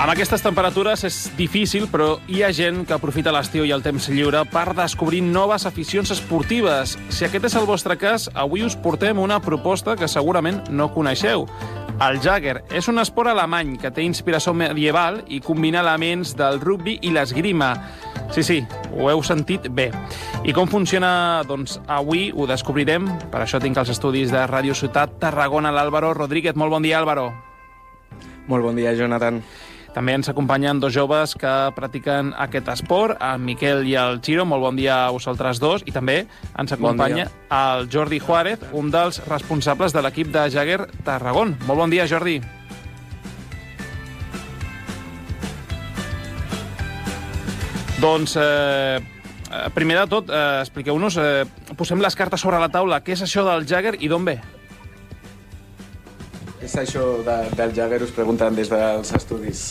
Amb 0.00 0.14
aquestes 0.14 0.40
temperatures 0.40 1.02
és 1.04 1.16
difícil, 1.36 1.82
però 1.92 2.14
hi 2.24 2.38
ha 2.40 2.48
gent 2.56 2.86
que 2.88 2.94
aprofita 2.96 3.34
l'estiu 3.36 3.66
i 3.68 3.72
el 3.74 3.82
temps 3.84 4.06
lliure 4.08 4.40
per 4.48 4.70
descobrir 4.72 5.20
noves 5.20 5.66
aficions 5.68 6.08
esportives. 6.14 6.94
Si 7.12 7.26
aquest 7.26 7.50
és 7.50 7.56
el 7.60 7.66
vostre 7.68 7.98
cas, 8.00 8.30
avui 8.32 8.64
us 8.64 8.78
portem 8.80 9.20
una 9.20 9.42
proposta 9.44 9.98
que 10.00 10.08
segurament 10.08 10.62
no 10.72 10.88
coneixeu. 10.94 11.44
El 12.00 12.16
Jagger 12.24 12.62
és 12.72 12.88
un 12.88 12.96
esport 13.02 13.28
alemany 13.28 13.74
que 13.76 13.92
té 13.92 14.00
inspiració 14.00 14.56
medieval 14.56 15.20
i 15.28 15.42
combina 15.44 15.84
elements 15.84 16.32
del 16.32 16.62
rugby 16.64 16.96
i 17.04 17.12
l'esgrima. 17.12 17.74
Sí, 18.32 18.40
sí, 18.40 18.60
ho 18.96 19.10
heu 19.12 19.20
sentit 19.20 19.68
bé. 19.68 19.90
I 20.48 20.56
com 20.56 20.64
funciona? 20.64 21.42
Doncs 21.44 21.76
avui 21.84 22.30
ho 22.32 22.48
descobrirem. 22.48 23.04
Per 23.28 23.44
això 23.44 23.60
tinc 23.60 23.76
els 23.76 23.92
estudis 23.92 24.32
de 24.32 24.48
Ràdio 24.48 24.72
Ciutat 24.72 25.20
Tarragona 25.20 25.74
l'Àlvaro 25.76 26.14
Rodríguez. 26.16 26.56
Molt 26.56 26.72
bon 26.72 26.88
dia, 26.88 27.02
Àlvaro. 27.04 27.34
Molt 28.48 28.64
bon 28.64 28.80
dia, 28.80 28.96
Jonathan. 28.96 29.44
També 29.94 30.14
ens 30.14 30.28
acompanyen 30.30 30.78
dos 30.78 30.94
joves 30.94 31.34
que 31.34 31.50
practiquen 31.74 32.30
aquest 32.38 32.68
esport, 32.70 33.18
en 33.18 33.42
Miquel 33.44 33.82
i 33.90 33.96
el 33.98 34.20
Giro. 34.22 34.44
Molt 34.46 34.62
bon 34.62 34.78
dia 34.78 35.06
a 35.06 35.10
vosaltres 35.10 35.58
dos. 35.58 35.82
I 35.86 35.94
també 35.94 36.22
ens 36.54 36.72
acompanya 36.76 37.26
bon 37.26 37.58
el 37.60 37.90
Jordi 37.90 38.20
Juárez, 38.22 38.62
un 38.72 38.92
dels 38.94 39.18
responsables 39.26 39.92
de 39.92 40.02
l'equip 40.06 40.30
de 40.30 40.46
Jagger 40.50 40.86
Tarragón. 41.04 41.56
Molt 41.66 41.82
bon 41.82 41.90
dia, 41.90 42.06
Jordi. 42.06 42.38
Doncs, 48.00 48.36
eh, 48.40 49.00
primer 49.74 49.98
de 49.98 50.06
tot, 50.06 50.30
eh, 50.30 50.60
expliqueu-nos, 50.62 51.18
eh, 51.18 51.44
posem 51.76 52.00
les 52.00 52.16
cartes 52.16 52.40
sobre 52.40 52.58
la 52.58 52.70
taula. 52.70 53.02
Què 53.02 53.12
és 53.12 53.22
això 53.22 53.44
del 53.44 53.66
Jagger 53.66 53.96
i 54.00 54.08
d'on 54.08 54.24
ve? 54.24 54.40
És 56.70 56.76
això 56.78 57.00
de, 57.26 57.36
del 57.58 57.72
Jagger, 57.74 57.98
us 58.06 58.12
pregunten 58.14 58.54
des 58.54 58.68
dels 58.70 59.08
estudis. 59.16 59.62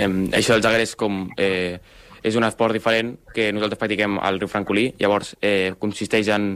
Eh, 0.00 0.06
això 0.38 0.54
del 0.56 0.62
Jagger 0.64 0.86
és 0.86 0.94
com... 0.96 1.26
Eh, 1.36 1.76
és 2.20 2.36
un 2.36 2.44
esport 2.44 2.76
diferent 2.76 3.14
que 3.32 3.46
nosaltres 3.52 3.80
practiquem 3.80 4.18
al 4.20 4.38
riu 4.40 4.48
Francolí. 4.48 4.86
Llavors, 5.00 5.34
eh, 5.44 5.72
consisteix 5.80 6.28
en, 6.32 6.50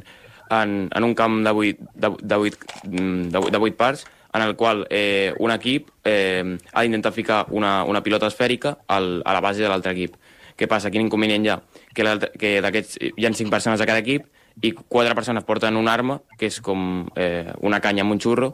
en, 0.52 0.72
en 0.88 1.04
un 1.04 1.14
camp 1.16 1.38
de 1.44 1.52
8, 1.52 1.88
de, 2.00 2.10
de 2.20 2.38
8, 2.48 2.80
de, 2.84 3.42
de 3.52 3.60
8 3.60 3.76
parts 3.76 4.04
en 4.34 4.44
el 4.44 4.56
qual 4.56 4.86
eh, 4.88 5.32
un 5.38 5.52
equip 5.52 5.90
eh, 6.04 6.56
ha 6.72 6.82
d'intentar 6.82 7.12
ficar 7.12 7.44
una, 7.50 7.82
una 7.84 8.02
pilota 8.04 8.28
esfèrica 8.32 8.78
al, 8.88 9.20
a 9.24 9.36
la 9.36 9.44
base 9.44 9.64
de 9.64 9.68
l'altre 9.68 9.92
equip. 9.92 10.16
Què 10.56 10.68
passa? 10.68 10.92
Quin 10.92 11.04
inconvenient 11.04 11.44
hi 11.44 11.52
ha? 11.52 11.58
Que, 11.92 12.08
que 12.40 12.56
d'aquests 12.64 13.00
hi 13.04 13.28
ha 13.28 13.36
cinc 13.36 13.52
persones 13.52 13.80
a 13.80 13.88
cada 13.88 14.04
equip 14.04 14.28
i 14.62 14.72
quatre 14.72 15.14
persones 15.14 15.44
porten 15.44 15.76
una 15.76 15.92
arma, 15.92 16.20
que 16.38 16.46
és 16.46 16.60
com 16.62 17.06
eh, 17.16 17.52
una 17.60 17.80
canya 17.82 18.04
amb 18.04 18.14
un 18.14 18.20
xurro, 18.22 18.52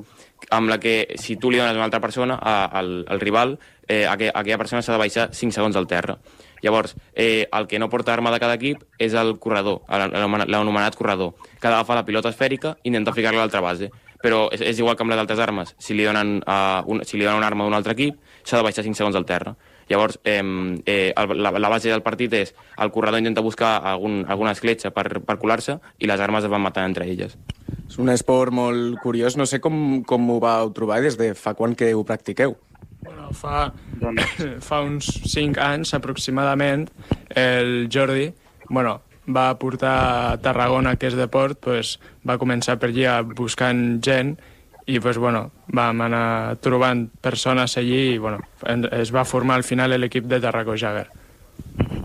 amb 0.50 0.70
la 0.70 0.80
que 0.80 1.14
si 1.20 1.36
tu 1.36 1.50
li 1.50 1.60
dones 1.60 1.74
a 1.74 1.78
una 1.78 1.88
altra 1.88 2.00
persona, 2.00 2.38
a, 2.40 2.64
al, 2.64 3.04
al 3.08 3.20
rival, 3.20 3.58
eh, 3.86 4.06
aquella, 4.06 4.32
aquella 4.34 4.58
persona 4.58 4.82
s'ha 4.82 4.96
de 4.96 5.02
baixar 5.02 5.28
5 5.36 5.54
segons 5.54 5.76
al 5.76 5.86
terra. 5.90 6.18
Llavors, 6.62 6.94
eh, 7.14 7.48
el 7.52 7.66
que 7.66 7.78
no 7.78 7.88
porta 7.88 8.12
arma 8.12 8.30
de 8.30 8.40
cada 8.40 8.56
equip 8.58 8.84
és 8.98 9.14
el 9.16 9.38
corredor, 9.38 9.80
l'anomenat 9.88 10.96
corredor, 10.96 11.34
que 11.58 11.66
ha 11.66 11.72
d'agafar 11.72 11.96
la 12.00 12.04
pilota 12.04 12.32
esfèrica 12.32 12.76
i 12.82 12.90
intentar 12.92 13.16
ficar-la 13.16 13.40
a 13.40 13.44
l'altra 13.44 13.64
base. 13.64 13.90
Però 14.20 14.48
és, 14.52 14.60
és 14.60 14.78
igual 14.78 14.96
que 14.96 15.04
amb 15.04 15.14
les 15.14 15.20
altres 15.20 15.40
armes. 15.40 15.72
Si 15.80 15.96
li 15.96 16.04
donen, 16.04 16.42
uh, 16.44 16.84
un, 16.92 17.00
si 17.08 17.16
li 17.16 17.24
donen 17.24 17.40
una 17.40 17.48
arma 17.48 17.64
d'un 17.64 17.76
altre 17.76 17.96
equip, 17.96 18.18
s'ha 18.44 18.60
de 18.60 18.66
baixar 18.66 18.84
5 18.84 18.98
segons 18.98 19.16
al 19.16 19.24
terra. 19.24 19.54
Llavors, 19.90 20.20
eh, 20.24 20.40
eh, 20.86 21.12
la, 21.16 21.50
la 21.50 21.72
base 21.72 21.90
del 21.90 22.04
partit 22.06 22.34
és 22.38 22.54
el 22.78 22.92
corredor 22.94 23.18
intenta 23.20 23.42
buscar 23.42 23.76
algun, 23.92 24.22
alguna 24.30 24.54
escletxa 24.54 24.92
per, 24.94 25.20
per 25.26 25.38
colar-se 25.42 25.80
i 25.98 26.10
les 26.10 26.22
armes 26.22 26.46
es 26.46 26.52
van 26.52 26.62
matant 26.62 26.92
entre 26.92 27.08
elles. 27.10 27.36
És 27.88 27.98
un 27.98 28.12
esport 28.12 28.54
molt 28.54 29.00
curiós. 29.02 29.36
No 29.36 29.48
sé 29.50 29.58
com, 29.60 30.04
com 30.06 30.30
ho 30.30 30.38
vau 30.42 30.70
trobar 30.76 31.00
des 31.02 31.18
de 31.18 31.32
fa 31.34 31.56
quan 31.58 31.74
que 31.74 31.90
ho 31.94 32.04
practiqueu. 32.06 32.54
Bueno, 33.02 33.32
fa, 33.34 33.72
fa 34.68 34.82
uns 34.86 35.10
5 35.26 35.58
anys 35.64 35.96
aproximadament 35.96 36.86
el 37.34 37.88
Jordi 37.90 38.28
bueno, 38.70 39.00
va 39.26 39.58
portar 39.58 39.96
a 39.98 40.36
Tarragona 40.40 40.94
aquest 40.94 41.18
deport, 41.18 41.58
pues, 41.60 41.98
va 42.26 42.38
començar 42.38 42.78
per 42.80 42.92
allà 42.92 43.20
buscant 43.26 44.00
gent 44.06 44.36
i 44.90 44.98
pues, 44.98 45.18
bueno, 45.22 45.50
vam 45.70 46.02
anar 46.02 46.58
trobant 46.64 47.06
persones 47.22 47.76
allí 47.78 48.16
i 48.16 48.18
bueno, 48.18 48.40
es 48.90 49.14
va 49.14 49.24
formar 49.24 49.60
al 49.60 49.66
final 49.66 49.94
l'equip 50.00 50.26
de 50.26 50.40
Tarragó 50.42 50.74
Jagger. 50.74 51.06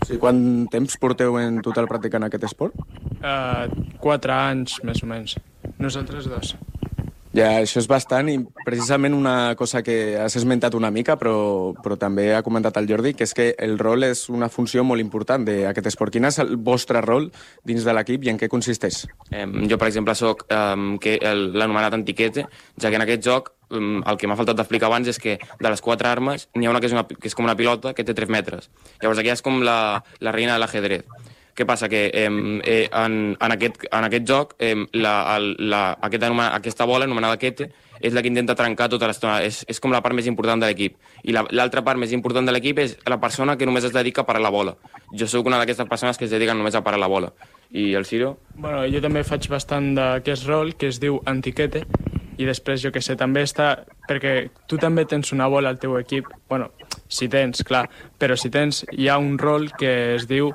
Sí, 0.06 0.20
quant 0.22 0.40
temps 0.70 1.00
porteu 1.02 1.40
en 1.42 1.62
total 1.66 1.90
practicant 1.90 2.28
aquest 2.28 2.46
esport? 2.46 2.78
Uh, 3.18 3.66
quatre 4.04 4.36
anys, 4.36 4.78
més 4.86 5.02
o 5.02 5.10
menys. 5.10 5.40
Nosaltres 5.82 6.30
dos. 6.30 6.54
Ja, 7.36 7.50
això 7.60 7.82
és 7.82 7.88
bastant 7.92 8.30
i 8.32 8.38
precisament 8.64 9.12
una 9.12 9.56
cosa 9.60 9.82
que 9.84 10.16
has 10.24 10.38
esmentat 10.40 10.76
una 10.78 10.88
mica, 10.88 11.18
però, 11.20 11.74
però 11.84 11.98
també 12.00 12.30
ha 12.32 12.40
comentat 12.46 12.78
el 12.80 12.88
Jordi, 12.88 13.12
que 13.12 13.28
és 13.28 13.34
que 13.36 13.50
el 13.60 13.76
rol 13.82 14.08
és 14.08 14.22
una 14.32 14.48
funció 14.48 14.86
molt 14.88 15.04
important 15.04 15.44
d'aquest 15.44 15.90
esport. 15.92 16.16
Quin 16.16 16.30
és 16.30 16.40
el 16.40 16.56
vostre 16.56 17.02
rol 17.04 17.28
dins 17.68 17.84
de 17.84 17.98
l'equip 17.98 18.24
i 18.24 18.32
en 18.32 18.40
què 18.40 18.48
consisteix? 18.48 19.02
Eh, 19.32 19.44
jo, 19.68 19.76
per 19.76 19.90
exemple, 19.92 20.16
sóc 20.16 20.46
eh, 20.48 21.36
l'anomenat 21.36 22.00
antiquete, 22.00 22.48
ja 22.80 22.94
que 22.94 23.02
en 23.02 23.04
aquest 23.04 23.28
joc 23.28 23.52
el 23.76 24.16
que 24.22 24.30
m'ha 24.32 24.40
faltat 24.40 24.56
d'explicar 24.56 24.88
abans 24.88 25.12
és 25.12 25.20
que 25.20 25.36
de 25.36 25.70
les 25.70 25.82
quatre 25.84 26.08
armes 26.08 26.48
n'hi 26.56 26.70
ha 26.70 26.72
una 26.72 26.80
que 26.80 26.88
és, 26.88 26.96
una 26.96 27.04
que 27.04 27.28
és 27.28 27.36
com 27.36 27.50
una 27.50 27.58
pilota 27.60 27.92
que 27.98 28.06
té 28.08 28.16
3 28.16 28.32
metres. 28.32 28.70
Llavors 29.02 29.20
aquí 29.20 29.34
és 29.34 29.44
com 29.44 29.60
la, 29.66 30.06
la 30.24 30.32
reina 30.32 30.56
de 30.56 30.64
l'ajedrez. 30.64 31.34
Què 31.56 31.64
passa? 31.64 31.88
Que 31.88 32.10
eh, 32.12 32.28
eh, 32.28 32.90
en, 32.92 33.36
en, 33.40 33.56
aquest, 33.56 33.86
en 33.88 34.08
aquest 34.10 34.28
joc 34.28 34.56
eh, 34.60 34.76
la, 34.94 35.16
el, 35.38 35.54
la, 35.72 35.86
aquest 36.04 36.28
anoma, 36.28 36.50
aquesta 36.56 36.88
bola 36.90 37.08
anomenada 37.08 37.40
Kete 37.40 37.70
és 38.02 38.14
la 38.14 38.22
que 38.22 38.28
intenta 38.28 38.58
trencar 38.60 38.90
tota 38.92 39.08
l'estona. 39.08 39.40
És, 39.46 39.62
és 39.72 39.80
com 39.80 39.94
la 39.94 40.02
part 40.04 40.16
més 40.18 40.28
important 40.28 40.60
de 40.60 40.68
l'equip. 40.68 40.98
I 41.24 41.36
l'altra 41.36 41.80
la, 41.80 41.86
part 41.88 42.02
més 42.02 42.12
important 42.16 42.46
de 42.46 42.56
l'equip 42.56 42.82
és 42.84 42.98
la 43.08 43.20
persona 43.24 43.56
que 43.56 43.68
només 43.68 43.88
es 43.88 43.96
dedica 43.96 44.26
a 44.26 44.28
parar 44.28 44.44
la 44.44 44.52
bola. 44.52 44.76
Jo 45.16 45.30
sóc 45.32 45.48
una 45.48 45.62
d'aquestes 45.62 45.88
persones 45.88 46.20
que 46.20 46.28
es 46.28 46.36
dediquen 46.36 46.60
només 46.60 46.76
a 46.76 46.84
parar 46.84 47.00
la 47.00 47.10
bola. 47.12 47.32
I 47.72 47.94
el 47.96 48.06
Ciro? 48.06 48.36
Bueno, 48.56 48.84
jo 48.92 49.00
també 49.02 49.24
faig 49.24 49.48
bastant 49.50 49.94
d'aquest 49.96 50.48
rol 50.52 50.76
que 50.76 50.92
es 50.92 51.00
diu 51.00 51.22
antiquete 51.26 51.86
i 52.38 52.44
després, 52.44 52.82
jo 52.84 52.92
que 52.92 53.02
sé, 53.04 53.16
també 53.16 53.46
està... 53.48 53.86
Perquè 54.06 54.50
tu 54.70 54.78
també 54.78 55.06
tens 55.10 55.32
una 55.34 55.48
bola 55.50 55.72
al 55.72 55.80
teu 55.82 55.96
equip, 55.98 56.28
bueno, 56.52 56.70
si 57.08 57.30
tens, 57.32 57.64
clar, 57.66 57.86
però 58.20 58.36
si 58.38 58.52
tens, 58.54 58.84
hi 58.92 59.08
ha 59.10 59.18
un 59.18 59.40
rol 59.40 59.72
que 59.80 60.16
es 60.18 60.28
diu 60.30 60.52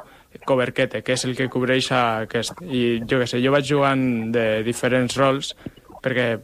coberquete, 0.46 1.02
que 1.02 1.14
és 1.16 1.24
el 1.26 1.36
que 1.38 1.48
cobreix 1.52 1.90
aquest. 1.96 2.60
I 2.62 3.02
jo 3.08 3.20
què 3.20 3.28
sé, 3.30 3.40
jo 3.44 3.52
vaig 3.54 3.66
jugant 3.68 4.02
de 4.34 4.62
diferents 4.66 5.16
rols, 5.18 5.54
perquè 6.02 6.38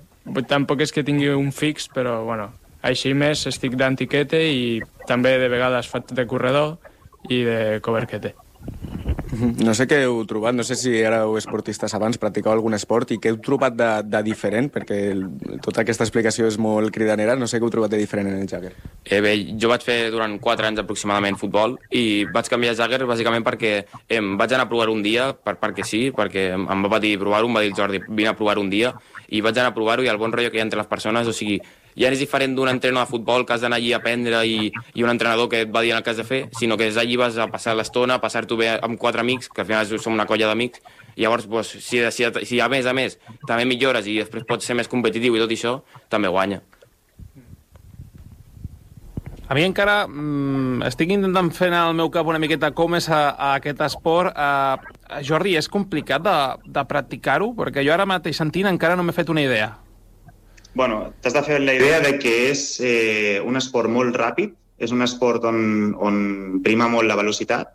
tampoc 0.51 0.83
és 0.85 0.93
que 0.93 1.07
tingui 1.07 1.31
un 1.35 1.53
fix, 1.55 1.89
però 1.93 2.19
bueno, 2.27 2.51
així 2.83 3.15
més 3.15 3.47
estic 3.51 3.77
d'antiquete 3.79 4.43
i 4.51 4.81
també 5.07 5.37
de 5.41 5.51
vegades 5.53 5.89
faig 5.91 6.13
de 6.15 6.27
corredor 6.27 6.77
i 7.31 7.43
de 7.47 7.61
coberquete. 7.83 8.35
No 9.37 9.75
sé 9.77 9.87
què 9.89 10.03
heu 10.05 10.21
trobat, 10.29 10.55
no 10.57 10.65
sé 10.67 10.77
si 10.79 10.93
éreu 10.99 11.37
esportistes 11.39 11.95
abans, 11.97 12.19
practicau 12.21 12.55
algun 12.55 12.77
esport 12.77 13.13
i 13.15 13.19
què 13.23 13.33
heu 13.33 13.39
trobat 13.43 13.77
de, 13.77 13.89
de 14.07 14.23
diferent, 14.27 14.71
perquè 14.73 14.99
el, 15.13 15.25
tota 15.65 15.83
aquesta 15.83 16.07
explicació 16.07 16.49
és 16.51 16.59
molt 16.63 16.93
cridanera, 16.95 17.37
no 17.39 17.49
sé 17.51 17.61
què 17.61 17.67
heu 17.67 17.73
trobat 17.73 17.93
de 17.93 18.01
diferent 18.01 18.31
en 18.31 18.41
el 18.41 18.51
Jagger. 18.51 18.73
Eh, 19.05 19.21
bé, 19.25 19.35
jo 19.61 19.71
vaig 19.73 19.85
fer 19.87 19.99
durant 20.15 20.39
4 20.43 20.71
anys 20.71 20.83
aproximadament 20.83 21.39
futbol 21.41 21.77
i 21.95 22.25
vaig 22.33 22.51
canviar 22.53 22.75
a 22.75 22.81
Jagger 22.81 23.05
bàsicament 23.09 23.47
perquè 23.47 23.75
em 24.09 24.35
vaig 24.41 24.57
anar 24.57 24.67
a 24.67 24.73
provar 24.73 24.91
un 24.93 25.03
dia, 25.05 25.31
per, 25.37 25.57
perquè 25.63 25.87
sí, 25.87 26.07
perquè 26.17 26.49
em, 26.57 26.87
va 26.91 27.03
dir 27.03 27.17
provar-ho, 27.21 27.51
em 27.51 27.59
va 27.59 27.65
dir 27.67 27.75
Jordi, 27.77 28.03
vine 28.09 28.33
a 28.33 28.39
provar 28.39 28.59
un 28.63 28.71
dia, 28.73 28.95
i 29.29 29.43
vaig 29.45 29.59
anar 29.59 29.73
a 29.75 29.77
provar-ho 29.77 30.07
i 30.07 30.13
el 30.13 30.21
bon 30.23 30.33
rotllo 30.33 30.53
que 30.53 30.61
hi 30.61 30.65
ha 30.65 30.69
entre 30.69 30.81
les 30.81 30.91
persones, 30.91 31.29
o 31.29 31.35
sigui, 31.37 31.61
ja 31.97 32.11
és 32.13 32.21
diferent 32.21 32.55
d'un 32.57 32.69
entreno 32.69 33.01
de 33.01 33.09
futbol 33.09 33.47
que 33.47 33.57
has 33.57 33.65
d'anar 33.65 33.81
allí 33.81 33.93
a 33.95 34.01
aprendre 34.03 34.43
i, 34.47 34.71
i 34.95 35.03
un 35.05 35.11
entrenador 35.11 35.49
que 35.49 35.63
et 35.65 35.73
va 35.73 35.83
dir 35.83 35.95
el 35.97 36.05
que 36.05 36.13
has 36.13 36.21
de 36.21 36.29
fer, 36.29 36.43
sinó 36.59 36.77
que 36.77 36.91
és 36.91 37.01
allí 37.01 37.17
vas 37.17 37.39
a 37.41 37.49
passar 37.53 37.75
l'estona, 37.77 38.21
a 38.21 38.23
passar-t'ho 38.23 38.61
bé 38.61 38.75
amb 38.77 39.01
quatre 39.01 39.25
amics, 39.25 39.49
que 39.49 39.65
al 39.65 39.69
final 39.71 39.89
som 39.99 40.15
una 40.15 40.29
colla 40.29 40.51
d'amics, 40.53 40.85
i 41.17 41.25
llavors, 41.25 41.49
doncs, 41.49 41.79
si, 41.81 42.03
si, 42.13 42.29
si 42.45 42.61
a 42.61 42.69
més 42.69 42.87
a 42.87 42.93
més 42.97 43.19
també 43.49 43.65
millores 43.65 44.07
i 44.07 44.19
després 44.21 44.45
pots 44.49 44.69
ser 44.69 44.77
més 44.77 44.93
competitiu 44.93 45.37
i 45.37 45.41
tot 45.41 45.57
això, 45.57 45.79
també 46.13 46.29
guanya. 46.29 46.61
A 49.47 49.55
mi 49.55 49.63
encara 49.63 50.09
mm, 50.11 50.83
estic 50.89 51.13
intentant 51.15 51.53
fer 51.55 51.71
al 51.71 51.95
meu 51.95 52.11
cap 52.11 52.27
una 52.27 52.41
miqueta 52.43 52.73
com 52.75 52.97
és 52.99 53.07
a, 53.07 53.31
a 53.31 53.53
aquest 53.61 53.81
esport. 53.87 54.35
Uh, 54.35 55.21
Jordi, 55.23 55.55
és 55.55 55.71
complicat 55.71 56.25
de, 56.27 56.37
de 56.67 56.83
practicar-ho? 56.91 57.53
Perquè 57.55 57.87
jo 57.87 57.95
ara 57.95 58.09
mateix 58.11 58.43
sentint 58.43 58.67
encara 58.67 58.99
no 58.99 59.07
m'he 59.07 59.15
fet 59.15 59.31
una 59.31 59.47
idea 59.47 59.71
bueno, 60.77 61.15
t'has 61.23 61.33
de 61.33 61.43
fer 61.43 61.59
la 61.65 61.75
idea 61.75 62.03
de 62.05 62.19
que 62.21 62.51
és 62.51 62.63
eh, 62.85 63.41
un 63.41 63.57
esport 63.57 63.89
molt 63.89 64.15
ràpid, 64.21 64.53
és 64.77 64.93
un 64.93 65.01
esport 65.01 65.47
on, 65.49 65.95
on 65.97 66.17
prima 66.65 66.85
molt 66.93 67.09
la 67.09 67.17
velocitat 67.17 67.73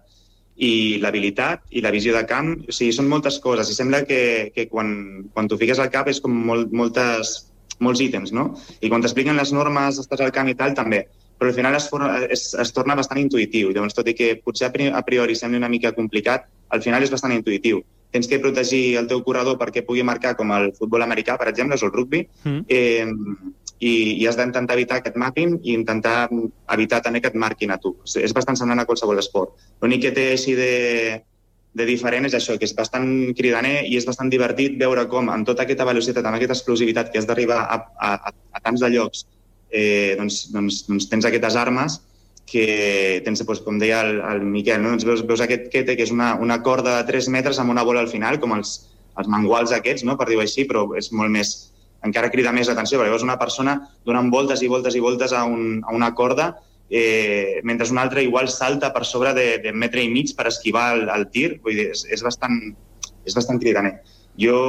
i 0.62 1.00
l'habilitat 1.01 1.63
i 1.74 1.81
la 1.81 1.89
visió 1.89 2.13
de 2.13 2.21
camp. 2.30 2.51
O 2.69 2.75
sigui, 2.77 2.94
són 2.94 3.09
moltes 3.09 3.39
coses 3.42 3.71
i 3.71 3.77
sembla 3.77 4.03
que, 4.06 4.51
que 4.53 4.68
quan, 4.69 4.92
quan 5.33 5.50
t'ho 5.50 5.57
fiques 5.57 5.81
al 5.81 5.89
cap 5.89 6.12
és 6.13 6.21
com 6.21 6.36
molt, 6.51 6.69
moltes, 6.77 7.33
molts 7.81 8.03
ítems, 8.06 8.36
no? 8.38 8.51
I 8.86 8.94
quan 8.94 9.01
t'expliquen 9.01 9.42
les 9.42 9.54
normes, 9.57 9.97
estàs 10.04 10.21
al 10.21 10.36
camp 10.36 10.54
i 10.54 10.56
tal, 10.59 10.77
també. 10.77 11.07
Però 11.42 11.50
al 11.50 11.57
final 11.57 11.74
es, 11.74 11.89
es, 12.30 12.45
es 12.54 12.75
torna 12.75 13.00
bastant 13.00 13.18
intuïtiu. 13.18 13.74
Llavors, 13.74 13.97
tot 13.97 14.13
i 14.13 14.13
que 14.13 14.36
potser 14.45 14.69
a 14.69 15.01
priori 15.09 15.33
sembli 15.33 15.57
una 15.57 15.74
mica 15.74 15.95
complicat, 15.97 16.45
al 16.69 16.86
final 16.86 17.01
és 17.01 17.18
bastant 17.18 17.33
intuïtiu 17.33 17.81
tens 18.11 18.27
que 18.27 18.39
protegir 18.43 18.97
el 18.99 19.07
teu 19.07 19.23
corredor 19.23 19.57
perquè 19.59 19.85
pugui 19.87 20.03
marcar 20.03 20.35
com 20.39 20.51
el 20.55 20.71
futbol 20.77 21.03
americà, 21.05 21.37
per 21.39 21.47
exemple, 21.51 21.79
és 21.79 21.85
el 21.87 21.93
rugby, 21.95 22.25
mm. 22.43 22.61
eh, 22.67 23.07
i, 23.81 23.93
i 24.21 24.27
has 24.29 24.37
d'intentar 24.37 24.77
evitar 24.77 24.99
aquest 24.99 25.17
mapping 25.17 25.57
i 25.63 25.73
intentar 25.73 26.29
evitar 26.75 27.01
també 27.01 27.21
que 27.21 27.31
et 27.31 27.39
marquin 27.39 27.73
a 27.73 27.79
tu. 27.81 27.95
És 28.05 28.35
bastant 28.37 28.59
semblant 28.59 28.83
a 28.83 28.87
qualsevol 28.89 29.19
esport. 29.21 29.55
L'únic 29.81 30.05
que 30.05 30.13
té 30.15 30.27
així 30.35 30.53
de, 30.59 30.71
de 31.73 31.87
diferent 31.87 32.27
és 32.29 32.35
això, 32.37 32.57
que 32.59 32.67
és 32.67 32.75
bastant 32.77 33.07
cridaner 33.37 33.87
i 33.89 33.97
és 33.97 34.05
bastant 34.07 34.29
divertit 34.29 34.77
veure 34.79 35.07
com 35.09 35.31
amb 35.33 35.47
tota 35.47 35.65
aquesta 35.65 35.87
velocitat, 35.87 36.27
amb 36.27 36.37
aquesta 36.37 36.59
explosivitat 36.59 37.11
que 37.11 37.21
has 37.21 37.29
d'arribar 37.29 37.63
a, 37.63 37.81
a, 37.95 38.13
a, 38.29 38.35
a 38.59 38.63
tants 38.63 38.83
de 38.83 38.91
llocs, 38.93 39.25
eh, 39.71 40.13
doncs, 40.19 40.43
doncs, 40.53 40.83
doncs 40.89 41.09
tens 41.09 41.27
aquestes 41.27 41.57
armes 41.57 42.01
que 42.49 43.21
tens, 43.25 43.43
doncs, 43.43 43.61
com 43.65 43.77
deia 43.79 44.01
el, 44.05 44.19
el 44.33 44.41
Miquel, 44.43 44.81
no? 44.83 44.95
doncs 44.95 45.05
veus, 45.07 45.25
veus 45.27 45.43
aquest 45.43 45.69
kete, 45.73 45.95
que 45.95 46.07
és 46.07 46.13
una, 46.13 46.33
una 46.41 46.61
corda 46.65 46.97
de 46.97 47.05
3 47.07 47.29
metres 47.33 47.59
amb 47.61 47.71
una 47.71 47.85
bola 47.88 48.01
al 48.03 48.09
final, 48.11 48.39
com 48.41 48.55
els, 48.57 48.73
els 49.17 49.29
manguals 49.31 49.71
aquests, 49.75 50.03
no? 50.07 50.17
per 50.19 50.27
dir-ho 50.29 50.43
així, 50.43 50.65
però 50.67 50.88
és 50.99 51.11
molt 51.15 51.31
més, 51.31 51.53
encara 52.07 52.31
crida 52.33 52.51
més 52.55 52.67
l'atenció, 52.67 52.99
perquè 52.99 53.13
veus 53.13 53.27
una 53.27 53.39
persona 53.39 53.77
donant 54.07 54.31
voltes 54.33 54.63
i 54.65 54.69
voltes 54.71 54.97
i 54.97 55.03
voltes 55.03 55.33
a, 55.38 55.45
un, 55.45 55.79
a 55.85 55.95
una 55.95 56.11
corda, 56.17 56.51
eh, 56.91 57.61
mentre 57.63 57.89
una 57.89 58.01
altra 58.01 58.21
igual 58.21 58.49
salta 58.49 58.91
per 58.94 59.05
sobre 59.05 59.33
de, 59.33 59.59
de 59.63 59.71
metre 59.71 60.03
i 60.03 60.09
mig 60.11 60.35
per 60.35 60.49
esquivar 60.49 60.91
el, 60.97 61.07
el 61.09 61.29
tir. 61.31 61.61
Vull 61.63 61.79
dir, 61.79 61.87
és, 61.95 62.03
és, 62.11 62.23
bastant, 62.25 62.57
és 63.23 63.37
bastant 63.37 63.61
cridaner. 63.63 64.01
Jo, 64.39 64.59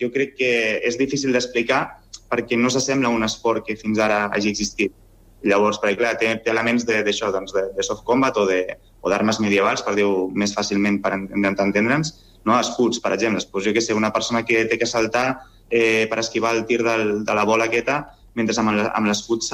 jo 0.00 0.10
crec 0.14 0.34
que 0.40 0.52
és 0.88 0.96
difícil 1.00 1.36
d'explicar 1.36 1.84
perquè 2.32 2.56
no 2.56 2.72
s'assembla 2.72 3.12
a 3.12 3.14
un 3.14 3.28
esport 3.28 3.64
que 3.66 3.76
fins 3.76 4.00
ara 4.00 4.24
hagi 4.32 4.50
existit. 4.54 4.96
Llavors, 5.44 5.78
perquè 5.80 5.98
clar, 6.00 6.14
té, 6.20 6.30
té 6.40 6.52
elements 6.52 6.86
d'això, 6.88 7.30
doncs, 7.34 7.52
de, 7.52 7.66
de 7.76 7.84
soft 7.84 8.04
combat 8.08 8.36
o 8.40 8.46
d'armes 8.48 9.40
medievals, 9.44 9.84
per 9.84 9.94
dir-ho 9.98 10.28
més 10.32 10.54
fàcilment 10.56 11.00
per 11.04 11.12
intentar 11.18 11.68
entendre'ns, 11.68 12.14
no? 12.48 12.56
escuts, 12.58 13.00
per 13.04 13.12
exemple. 13.16 13.42
Pues 13.52 13.66
jo 13.66 13.74
que 13.76 13.82
sé, 13.84 13.94
una 13.94 14.12
persona 14.12 14.44
que 14.48 14.64
té 14.70 14.78
que 14.80 14.88
saltar 14.88 15.26
eh, 15.68 16.06
per 16.10 16.20
esquivar 16.22 16.54
el 16.56 16.64
tir 16.66 16.82
del, 16.84 17.24
de 17.24 17.36
la 17.36 17.44
bola 17.44 17.68
aquesta, 17.68 18.00
mentre 18.34 18.56
amb 18.58 19.06
l'escut 19.06 19.46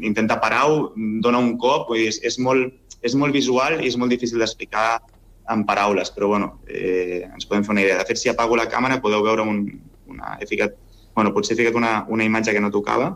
intenta 0.00 0.40
parar-ho, 0.42 0.92
dona 1.22 1.38
un 1.38 1.54
cop, 1.60 1.88
vull 1.90 2.02
dir, 2.02 2.08
és, 2.10 2.18
és, 2.26 2.38
molt, 2.42 2.74
és 3.02 3.14
molt 3.14 3.36
visual 3.36 3.78
i 3.82 3.92
és 3.92 3.96
molt 4.00 4.10
difícil 4.10 4.40
d'explicar 4.42 4.98
en 5.48 5.64
paraules, 5.64 6.10
però 6.12 6.28
bueno, 6.28 6.58
eh, 6.68 7.24
ens 7.24 7.46
podem 7.48 7.64
fer 7.64 7.72
una 7.76 7.84
idea. 7.84 8.00
De 8.00 8.08
fet, 8.08 8.20
si 8.20 8.28
apago 8.28 8.56
la 8.56 8.68
càmera 8.68 9.00
podeu 9.00 9.22
veure 9.24 9.46
un, 9.46 9.62
una... 10.10 10.36
He 10.40 10.48
ficat, 10.48 10.74
bueno, 11.14 11.32
potser 11.32 11.54
he 11.54 11.62
ficat 11.62 11.78
una, 11.78 12.02
una 12.08 12.26
imatge 12.26 12.52
que 12.52 12.60
no 12.60 12.72
tocava, 12.74 13.14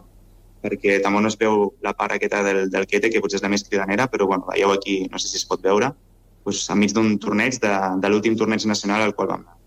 perquè 0.62 1.00
també 1.02 1.22
no 1.22 1.30
es 1.32 1.38
veu 1.40 1.72
la 1.84 1.94
part 1.98 2.16
aquesta 2.16 2.42
del, 2.46 2.64
del 2.70 2.86
Kete, 2.90 3.10
que 3.10 3.22
potser 3.22 3.40
és 3.40 3.44
la 3.44 3.50
més 3.52 3.66
cridanera, 3.66 4.08
però 4.12 4.28
bueno, 4.30 4.46
veieu 4.50 4.72
aquí, 4.74 5.02
no 5.10 5.18
sé 5.18 5.28
si 5.28 5.40
es 5.40 5.48
pot 5.48 5.62
veure, 5.64 5.92
doncs, 6.46 6.62
enmig 6.74 6.94
d'un 6.94 7.16
torneig, 7.22 7.58
de, 7.62 7.72
de 8.02 8.12
l'últim 8.12 8.38
torneig 8.38 8.66
nacional 8.66 9.02
al 9.02 9.16
qual 9.18 9.34
vam 9.34 9.44
anar. 9.44 9.58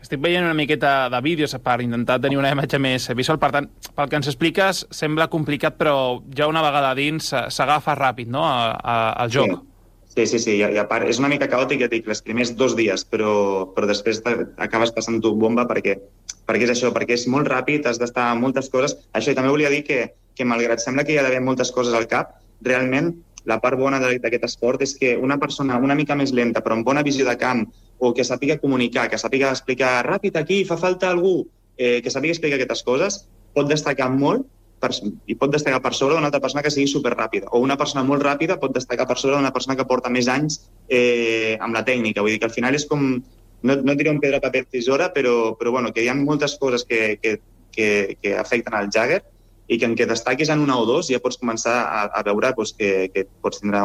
Estic 0.00 0.20
veient 0.24 0.46
una 0.46 0.56
miqueta 0.56 1.10
de 1.12 1.18
vídeos 1.20 1.52
per 1.60 1.82
intentar 1.84 2.16
tenir 2.24 2.38
una 2.40 2.50
imatge 2.54 2.78
més 2.80 3.04
visual. 3.16 3.36
Per 3.38 3.50
tant, 3.52 3.66
pel 3.96 4.08
que 4.08 4.16
ens 4.16 4.30
expliques, 4.32 4.86
sembla 4.96 5.28
complicat, 5.28 5.76
però 5.76 6.22
ja 6.36 6.48
una 6.48 6.62
vegada 6.64 6.94
dins 6.96 7.28
s'agafa 7.28 7.98
ràpid, 7.98 8.30
no?, 8.32 8.46
a, 8.48 8.70
a, 8.80 8.94
al 9.24 9.34
joc. 9.34 9.58
Sí, 10.10 10.24
sí, 10.26 10.40
sí. 10.42 10.56
I, 10.56 10.64
a 10.80 10.86
part, 10.90 11.06
és 11.06 11.20
una 11.22 11.28
mica 11.30 11.46
caòtic, 11.52 11.84
ja 11.84 11.90
dic, 11.92 12.08
els 12.10 12.24
primers 12.24 12.54
dos 12.58 12.72
dies, 12.78 13.04
però, 13.06 13.34
però 13.76 13.86
després 13.86 14.18
acabes 14.58 14.90
passant 14.96 15.20
tu 15.22 15.36
bomba 15.38 15.68
perquè, 15.70 16.00
perquè 16.46 16.66
és 16.68 16.74
això, 16.74 16.92
perquè 16.94 17.16
és 17.18 17.26
molt 17.30 17.48
ràpid, 17.50 17.86
has 17.86 17.98
d'estar 18.00 18.28
moltes 18.38 18.70
coses. 18.72 18.96
Això, 19.12 19.32
i 19.32 19.38
també 19.38 19.52
volia 19.52 19.72
dir 19.72 19.82
que, 19.86 20.00
que 20.36 20.46
malgrat 20.46 20.82
sembla 20.82 21.04
que 21.04 21.14
hi 21.14 21.18
ha 21.20 21.26
d'haver 21.26 21.42
moltes 21.44 21.72
coses 21.74 21.96
al 21.96 22.08
cap, 22.10 22.38
realment 22.62 23.14
la 23.48 23.58
part 23.60 23.78
bona 23.80 24.00
d'aquest 24.00 24.44
esport 24.44 24.82
és 24.84 24.94
que 24.98 25.14
una 25.16 25.38
persona 25.40 25.78
una 25.80 25.96
mica 25.96 26.16
més 26.16 26.32
lenta, 26.36 26.60
però 26.60 26.76
amb 26.76 26.86
bona 26.86 27.04
visió 27.06 27.26
de 27.26 27.36
camp, 27.40 27.64
o 27.98 28.12
que 28.16 28.24
sàpiga 28.24 28.58
comunicar, 28.60 29.08
que 29.12 29.18
sàpiga 29.20 29.50
explicar 29.52 30.00
ràpid 30.06 30.36
aquí, 30.36 30.62
fa 30.68 30.76
falta 30.80 31.10
algú, 31.10 31.44
eh, 31.76 32.00
que 32.04 32.12
sàpiga 32.12 32.36
explicar 32.36 32.60
aquestes 32.60 32.82
coses, 32.84 33.20
pot 33.54 33.68
destacar 33.68 34.08
molt 34.12 34.46
per, 34.80 34.90
i 35.28 35.36
pot 35.36 35.52
destacar 35.52 35.80
per 35.84 35.92
sobre 35.96 36.16
d'una 36.16 36.30
altra 36.30 36.40
persona 36.40 36.62
que 36.64 36.72
sigui 36.72 36.88
superràpida. 36.88 37.50
O 37.52 37.60
una 37.64 37.76
persona 37.80 38.04
molt 38.06 38.24
ràpida 38.24 38.56
pot 38.60 38.72
destacar 38.76 39.06
per 39.08 39.18
sobre 39.20 39.36
d'una 39.36 39.52
persona 39.52 39.76
que 39.76 39.88
porta 39.88 40.12
més 40.12 40.28
anys 40.32 40.62
eh, 40.88 41.56
amb 41.60 41.76
la 41.76 41.84
tècnica. 41.84 42.24
Vull 42.24 42.36
dir 42.36 42.40
que 42.40 42.48
al 42.48 42.56
final 42.56 42.76
és 42.76 42.86
com, 42.88 43.20
no, 43.62 43.76
no 43.76 43.96
diré 43.98 44.12
un 44.12 44.20
pedra, 44.20 44.40
paper, 44.40 44.66
tisora, 44.70 45.10
però, 45.14 45.56
però 45.58 45.74
bueno, 45.74 45.92
que 45.92 46.04
hi 46.04 46.08
ha 46.08 46.16
moltes 46.16 46.56
coses 46.60 46.84
que, 46.84 47.18
que, 47.22 47.38
que, 47.72 48.16
que 48.22 48.36
afecten 48.38 48.76
al 48.76 48.90
Jagger 48.92 49.22
i 49.70 49.78
que 49.78 49.86
en 49.86 49.94
què 49.98 50.06
destaquis 50.10 50.50
en 50.50 50.62
una 50.64 50.78
o 50.80 50.86
dos 50.88 51.10
ja 51.10 51.20
pots 51.22 51.38
començar 51.38 51.76
a, 51.82 52.06
a 52.10 52.24
veure 52.26 52.54
doncs, 52.56 52.74
que, 52.78 53.10
que 53.14 53.28
pots 53.42 53.62
tindre 53.62 53.84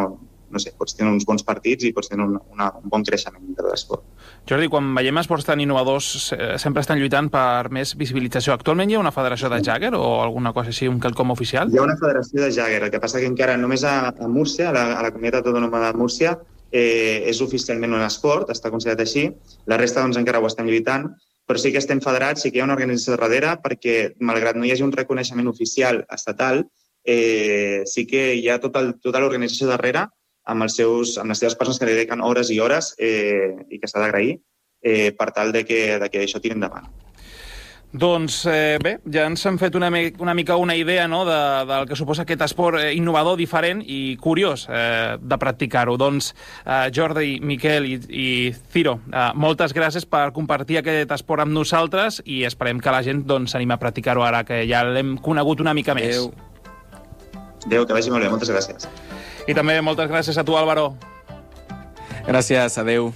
no 0.56 0.62
sé, 0.62 0.72
pots 0.77 0.95
tenir 0.95 1.12
uns 1.12 1.25
bons 1.27 1.44
partits 1.44 1.83
i 1.88 1.92
pots 1.94 2.10
tenir 2.12 2.24
un, 2.25 2.38
una, 2.54 2.69
un 2.80 2.89
bon 2.92 3.04
creixement 3.04 3.44
de 3.57 3.66
l'esport. 3.66 4.06
Jordi, 4.48 4.69
quan 4.72 4.92
veiem 4.95 5.19
esports 5.19 5.48
tan 5.48 5.60
innovadors, 5.60 6.30
sempre 6.62 6.83
estan 6.86 7.01
lluitant 7.01 7.27
per 7.33 7.72
més 7.75 7.95
visibilització. 8.00 8.56
Actualment 8.56 8.92
hi 8.92 8.98
ha 8.98 9.01
una 9.01 9.13
federació 9.16 9.50
de 9.51 9.62
Jagger 9.66 9.94
o 9.98 10.06
alguna 10.24 10.54
cosa 10.56 10.72
així, 10.72 10.88
un 10.92 11.01
quelcom 11.04 11.33
oficial? 11.33 11.74
Hi 11.74 11.81
ha 11.81 11.88
una 11.88 11.98
federació 12.00 12.45
de 12.45 12.51
Jagger, 12.56 12.83
el 12.88 12.94
que 12.94 13.01
passa 13.04 13.19
que 13.19 13.30
encara 13.30 13.57
només 13.60 13.83
a, 13.83 13.98
a 14.13 14.30
Múrcia, 14.31 14.69
a 14.69 14.75
la, 14.77 14.86
a 15.00 15.07
la 15.07 15.12
comunitat 15.16 15.50
autònoma 15.50 15.81
de 15.88 15.94
Múrcia, 16.00 16.38
eh, 16.75 17.24
és 17.30 17.39
oficialment 17.44 17.95
un 17.95 18.04
esport, 18.04 18.51
està 18.51 18.72
considerat 18.74 19.06
així. 19.06 19.30
La 19.72 19.80
resta 19.80 20.04
doncs, 20.04 20.19
encara 20.19 20.42
ho 20.44 20.50
estem 20.50 20.68
lluitant, 20.68 21.07
però 21.45 21.62
sí 21.62 21.72
que 21.72 21.80
estem 21.80 22.01
federats, 22.01 22.44
sí 22.44 22.51
que 22.51 22.60
hi 22.60 22.63
ha 22.63 22.68
una 22.68 22.75
organització 22.75 23.16
darrere, 23.16 23.54
perquè 23.63 24.16
malgrat 24.19 24.57
no 24.57 24.66
hi 24.66 24.74
hagi 24.74 24.86
un 24.86 24.94
reconeixement 24.95 25.48
oficial 25.51 26.04
estatal, 26.12 26.66
eh, 27.06 27.83
sí 27.86 28.06
que 28.10 28.27
hi 28.36 28.50
ha 28.50 28.60
tot 28.60 28.75
el, 28.81 28.95
tota 29.01 29.22
l'organització 29.22 29.69
darrere 29.69 30.07
amb, 30.45 30.66
els 30.66 30.75
seus, 30.81 31.16
amb 31.22 31.31
les 31.31 31.42
seves 31.42 31.57
persones 31.60 31.80
que 31.80 31.89
dediquen 31.89 32.25
hores 32.25 32.51
i 32.51 32.60
hores 32.60 32.94
eh, 32.98 33.54
i 33.69 33.80
que 33.80 33.89
s'ha 33.89 34.01
d'agrair 34.01 34.39
eh, 34.81 35.12
per 35.18 35.31
tal 35.31 35.54
de 35.54 35.63
que, 35.66 36.00
de 36.01 36.10
que 36.10 36.25
això 36.25 36.42
tiri 36.42 36.57
endavant. 36.57 36.89
Doncs 37.95 38.42
eh, 38.51 38.75
bé, 38.83 38.97
ja 39.07 39.24
ens 39.30 39.45
hem 39.47 39.56
fet 39.62 39.75
una, 39.80 39.88
una 40.19 40.33
mica 40.36 40.57
una 40.59 40.75
idea 40.75 41.06
no, 41.07 41.21
de, 41.24 41.38
del 41.69 41.86
que 41.88 41.95
suposa 41.95 42.25
aquest 42.25 42.42
esport 42.44 42.81
eh, 42.81 42.89
innovador, 42.97 43.38
diferent 43.39 43.80
i 43.88 44.18
curiós 44.19 44.65
eh, 44.68 45.15
de 45.21 45.38
practicar-ho. 45.39 45.95
Doncs 46.00 46.33
eh, 46.65 46.89
Jordi, 46.95 47.39
Miquel 47.39 47.88
i, 47.88 47.95
i 48.09 48.27
Ciro, 48.74 48.97
eh, 49.13 49.30
moltes 49.39 49.71
gràcies 49.75 50.03
per 50.09 50.27
compartir 50.36 50.81
aquest 50.81 51.13
esport 51.15 51.45
amb 51.45 51.56
nosaltres 51.56 52.19
i 52.25 52.44
esperem 52.44 52.81
que 52.83 52.92
la 52.92 53.03
gent 53.06 53.24
doncs, 53.30 53.53
s'anima 53.56 53.80
a 53.80 53.81
practicar-ho 53.81 54.25
ara 54.27 54.43
que 54.43 54.65
ja 54.67 54.84
l'hem 54.84 55.15
conegut 55.24 55.63
una 55.63 55.75
mica 55.77 55.96
més. 55.96 56.19
Adéu. 56.19 56.34
Adéu, 57.65 57.88
que 57.88 57.96
vagi 57.96 58.12
molt 58.12 58.27
bé. 58.27 58.34
Moltes 58.34 58.51
gràcies. 58.51 58.89
I 59.48 59.55
també 59.55 59.79
moltes 59.86 60.12
gràcies 60.12 60.36
a 60.36 60.43
tu, 60.43 60.58
Álvaro. 60.60 60.91
Gràcies, 62.27 62.75
adeu. 62.81 63.13